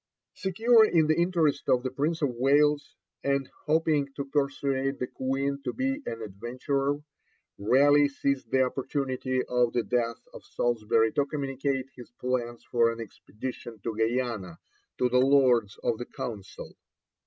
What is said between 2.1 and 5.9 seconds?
of Wales, and hoping to persuade the Queen to